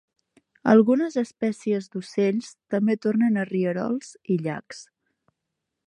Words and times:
Algunes 0.71 1.17
espècies 1.21 1.85
d'ocells 1.95 2.49
també 2.75 2.97
tornen 3.05 3.39
a 3.43 3.47
rierols 3.53 4.11
i 4.37 4.41
llacs. 4.49 4.83